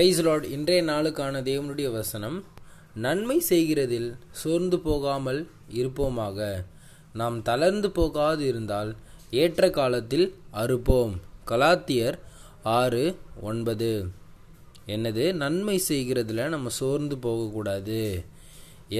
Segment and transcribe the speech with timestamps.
[0.00, 2.36] price Lord இன்றைய நாளுக்கான தேவனுடைய வசனம்
[2.96, 4.06] நன்மை செய்கிறதில்
[4.32, 5.40] சோர்ந்து போகாமல்
[5.70, 6.48] இருப்போமாக
[7.12, 8.90] நாம் தளர்ந்து போகாது இருந்தால்
[9.36, 10.26] ஏற்ற காலத்தில்
[10.54, 11.14] அறுப்போம்
[11.44, 12.18] கலாத்தியர்
[12.74, 13.02] ஆறு
[13.42, 13.90] ஒன்பது
[14.86, 18.00] என்னது நன்மை செய்கிறதுல நம்ம சோர்ந்து போகக்கூடாது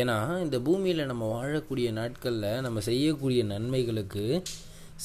[0.00, 4.26] ஏன்னா இந்த பூமியில் நம்ம வாழக்கூடிய நாட்களில் நம்ம செய்யக்கூடிய நன்மைகளுக்கு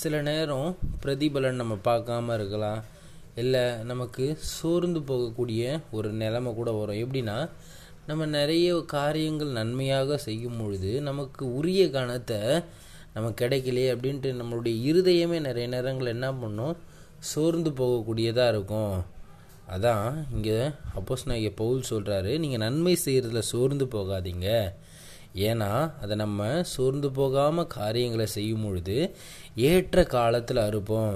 [0.00, 0.67] சில நேரம்
[1.01, 2.83] பிரதிபலன் நம்ம பார்க்காம இருக்கலாம்
[3.35, 3.63] இல்லை
[3.83, 4.25] நமக்கு
[4.49, 5.63] சோர்ந்து போகக்கூடிய
[5.91, 7.37] ஒரு நிலைமை கூட வரும் எப்படின்னா
[8.07, 12.39] நம்ம நிறைய காரியங்கள் நன்மையாக செய்யும் பொழுது நமக்கு உரிய கணத்தை
[13.13, 16.77] நமக்கு கிடைக்கலையே அப்படின்ட்டு நம்மளுடைய இருதயமே நிறைய நேரங்கள் என்ன பண்ணும்
[17.23, 18.95] சோர்ந்து போகக்கூடியதாக இருக்கும்
[19.73, 20.57] அதான் இங்கே
[20.93, 24.49] அப்போஸ் நான் இங்கே பவுல் சொல்கிறாரு நீங்கள் நன்மை செய்கிறதுல சோர்ந்து போகாதீங்க
[25.43, 25.69] ஏன்னா
[26.01, 26.41] அதை நம்ம
[26.71, 28.97] சோர்ந்து போகாமல் காரியங்களை செய்யும் பொழுது
[29.67, 31.15] ஏற்ற காலத்தில் அறுப்போம்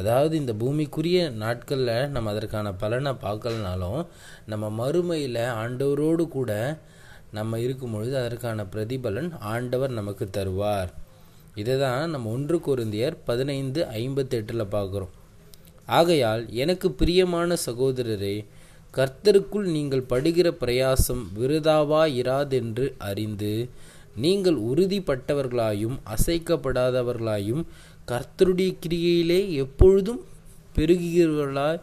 [0.00, 4.00] அதாவது இந்த பூமிக்குரிய நாட்களில் நம்ம அதற்கான பலனை பார்க்கலனாலும்
[4.46, 6.52] நம்ம மறுமையில் ஆண்டவரோடு கூட
[7.30, 10.90] நம்ம இருக்கும் பொழுது அதற்கான பிரதிபலன் ஆண்டவர் நமக்கு தருவார்
[11.54, 15.14] இதை தான் நம்ம ஒன்று குருந்தியர் பதினைந்து ஐம்பத்தெட்டில் பார்க்குறோம்
[15.88, 18.36] ஆகையால் எனக்கு பிரியமான சகோதரரே
[18.94, 21.22] கர்த்தருக்குள் நீங்கள் படுகிற பிரயாசம்
[22.16, 23.52] இராதென்று அறிந்து
[24.16, 27.62] நீங்கள் உறுதிப்பட்டவர்களாயும் அசைக்கப்படாதவர்களாயும்
[28.08, 30.20] கர்த்தருடைய கிரியையிலே எப்பொழுதும்
[30.74, 31.80] பெருகுகிறவர்களாய்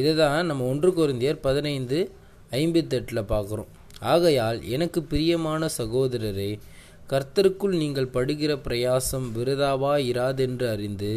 [0.00, 1.98] இதை தான் நம்ம ஒன்று குறைந்தியர் பதினைந்து
[2.52, 3.70] ஐம்பத்தெட்டில் பார்க்குறோம்
[4.04, 6.50] ஆகையால் எனக்கு பிரியமான சகோதரரே
[7.08, 11.12] கர்த்தருக்குள் நீங்கள் படுகிற பிரயாசம் விருதாவா இராதென்று அறிந்து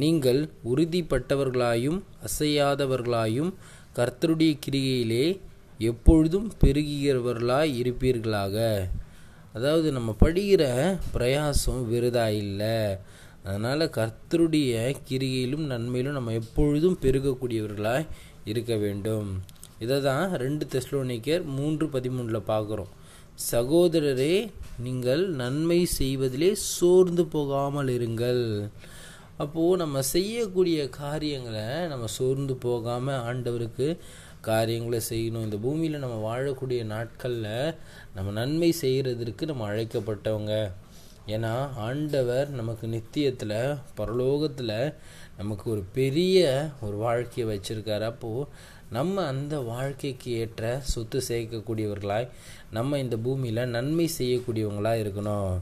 [0.00, 0.40] நீங்கள்
[0.64, 3.52] உறுதிப்பட்டவர்களாயும் அசையாதவர்களாயும்
[3.96, 5.24] கர்த்தருடைய கிரிகையிலே
[5.80, 8.56] எப்பொழுதும் பெருகிறவர்களாய் இருப்பீர்களாக
[9.54, 10.64] அதாவது நம்ம படிக்கிற
[11.14, 12.76] பிரயாசம் விருதா இல்லை
[13.44, 14.74] அதனால் கர்த்தருடைய
[15.08, 18.06] கிரியிலும் நன்மையிலும் நம்ம எப்பொழுதும் பெருகக்கூடியவர்களாய்
[18.44, 19.28] இருக்க வேண்டும்
[19.78, 22.90] இதை தான் ரெண்டு தெஸ்லோனிக்கர் மூன்று பதிமூணில் பார்க்குறோம்
[23.50, 24.34] சகோதரரே
[24.78, 28.42] நீங்கள் நன்மை செய்வதிலே சோர்ந்து போகாமல் இருங்கள்
[29.38, 33.88] அப்போது நம்ம செய்யக்கூடிய காரியங்களை நம்ம சோர்ந்து போகாமல் ஆண்டவருக்கு
[34.40, 37.74] காரியங்களை செய்யணும் இந்த பூமியில் நம்ம வாழக்கூடிய நாட்களில்
[38.14, 40.54] நம்ம நன்மை செய்கிறதற்கு நம்ம அழைக்கப்பட்டவங்க
[41.26, 41.52] ஏன்னா
[41.78, 43.56] ஆண்டவர் நமக்கு நித்தியத்தில்
[43.96, 44.76] பரலோகத்தில்
[45.36, 46.38] நமக்கு ஒரு பெரிய
[46.80, 48.48] ஒரு வாழ்க்கையை வச்சுருக்காரு அப்போது
[48.90, 52.30] நம்ம அந்த வாழ்க்கைக்கு ஏற்ற சொத்து சேர்க்கக்கூடியவர்களாய்
[52.70, 55.52] நம்ம இந்த பூமியில் நன்மை செய்யக்கூடியவங்களாக இருக்கணும்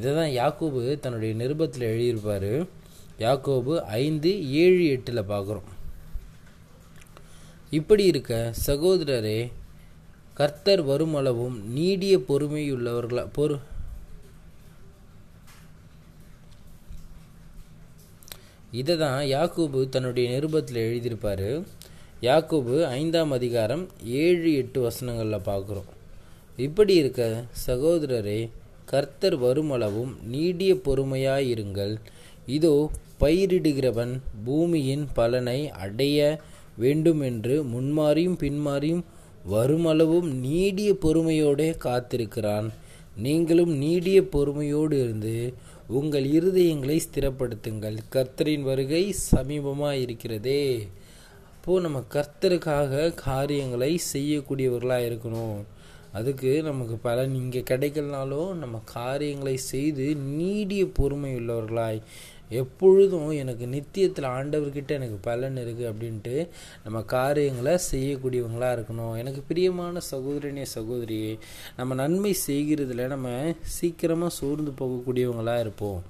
[0.00, 2.52] இதை தான் யாக்கோபு தன்னுடைய நிருபத்தில் எழுதியிருப்பார்
[3.20, 4.32] யாக்கோபு ஐந்து
[4.58, 5.68] ஏழு எட்டில் பார்க்குறோம்
[7.72, 8.34] இப்படி இருக்க
[8.66, 9.38] சகோதரரே
[10.34, 13.56] கர்த்தர் வருமளவும் நீடிய பொறுமையுள்ளவர்களா பொறு
[18.72, 21.48] இதை தான் யாக்கூபு தன்னுடைய நிருபத்தில் எழுதியிருப்பார்
[22.22, 23.84] யாக்கூபு ஐந்தாம் அதிகாரம்
[24.20, 25.90] ஏழு எட்டு வசனங்களில் பார்க்குறோம்
[26.58, 27.22] இப்படி இருக்க
[27.66, 28.40] சகோதரரே
[28.84, 31.94] கர்த்தர் வருமளவும் நீடிய பொறுமையாயிருங்கள்
[32.48, 32.74] இதோ
[33.20, 34.14] பயிரிடுகிறவன்
[34.44, 36.18] பூமியின் பலனை அடைய
[36.78, 39.04] வேண்டுமென்று முன்மாறியும் பின்மாறியும்
[39.50, 42.68] வருமளவும் நீடிய பொறுமையோடே காத்திருக்கிறான்
[43.16, 45.36] நீங்களும் நீடிய பொறுமையோடு இருந்து
[45.90, 49.04] உங்கள் இருதயங்களை ஸ்திரப்படுத்துங்கள் கர்த்தரின் வருகை
[49.24, 50.64] சமீபமாக இருக்கிறதே
[51.54, 55.58] அப்போது நம்ம கர்த்தருக்காக காரியங்களை செய்யக்கூடியவர்களாக இருக்கணும்
[56.12, 60.06] அதுக்கு நமக்கு பலன் இங்கே கிடைக்கலனாலும் நம்ம காரியங்களை செய்து
[60.38, 62.00] நீடிய பொறுமை உள்ளவர்களாய்
[62.50, 66.36] எப்பொழுதும் எனக்கு நித்தியத்தில் ஆண்டவர்கிட்ட எனக்கு பலன் இருக்குது அப்படின்ட்டு
[66.84, 71.20] நம்ம காரியங்களை செய்யக்கூடியவங்களாக இருக்கணும் எனக்கு பிரியமான சகோதரனே சகோதரி
[71.76, 73.30] நம்ம நன்மை செய்கிறதுல நம்ம
[73.78, 76.00] சீக்கிரமாக சோர்ந்து போகக்கூடியவங்களாக இருப்போம்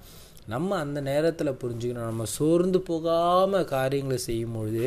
[0.46, 4.86] நம்ம அந்த நேரத்தில் புரிஞ்சுக்கணும் நம்ம சோர்ந்து போகாமல் காரியங்களை செய்யும்பொழுது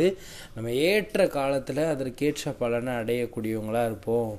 [0.55, 4.31] நம்ம ஏற்ற காலத்தில் அதற்கேற்ற பலனை அடையக்கூடியவங்களாக இருப்போம்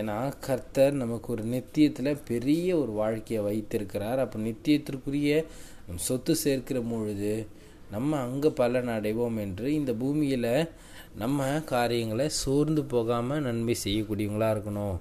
[0.00, 5.32] ஏன்னா கர்த்தர் நமக்கு ஒரு நித்தியத்தில் பெரிய ஒரு வாழ்க்கையை வைத்திருக்கிறார் அப்போ நித்தியத்திற்குரிய
[5.92, 7.32] நம் சொத்து சேர்க்கிற பொழுது
[7.90, 10.46] நம்ம அங்கே பலன் அடைவோம் என்று இந்த பூமியில்
[11.14, 14.96] நம்ம காரியங்களை சோர்ந்து போகாமல் நன்மை செய்யக்கூடியவங்களாக இருக்கணும்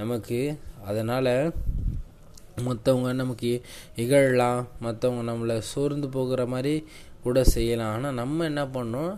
[0.00, 0.40] நமக்கு
[0.84, 1.30] அதனால்
[2.60, 3.52] மற்றவங்க நமக்கு
[3.96, 6.74] இகழலாம் மற்றவங்க நம்மளை சோர்ந்து போகிற மாதிரி
[7.22, 9.14] கூட செய்யலாம் ஆனால் நம்ம என்ன பண்ணோம்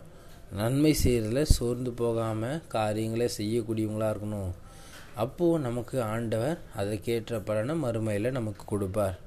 [0.55, 4.55] நன்மை செய்கிறதில் சோர்ந்து போகாமல் காரியங்களை செய்யக்கூடியவங்களாக இருக்கணும்
[5.17, 9.19] அப்போது நமக்கு ஆண்டவர் அதற்கேற்ற பலனை மறுமையில் நமக்கு கொடுப்பார்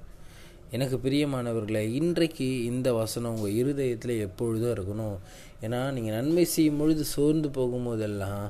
[0.72, 5.18] எனக்கு பிரியமானவர்களை இன்றைக்கு இந்த வசனம் உங்கள் இருதயத்தில் எப்பொழுதும் இருக்கணும்
[5.62, 8.46] ஏன்னா நீங்கள் நன்மை செய்யும் பொழுது சோர்ந்து போகும்போதெல்லாம்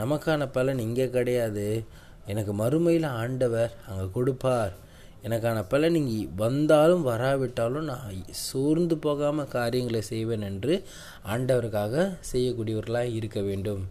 [0.00, 1.66] நமக்கான பலன் இங்கே கிடையாது
[2.26, 4.74] எனக்கு மறுமையில் ஆண்டவர் அங்கே கொடுப்பார்
[5.24, 8.18] எனக்கான பலன் இங்கே வந்தாலும் வராவிட்டாலும் நான்
[8.42, 10.74] சோர்ந்து போகாமல் காரியங்களை செய்வேன் என்று
[11.26, 13.82] ஆண்டவருக்காக செய்யக்கூடியவர்களாக இருக்க வேண்டும்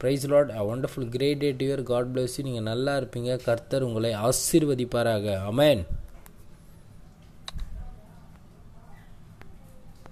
[0.00, 5.36] praise lord a wonderful great date your God bless நீங்கள் நல்லா இருப்பீங்க கர்த்தர் உங்களை ஆசீர்வதிப்பாராக
[5.46, 5.82] அமேன்